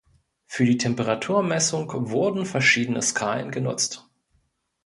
[0.47, 4.09] Für die Temperaturmessung wurden verschiedene Skalen genutzt.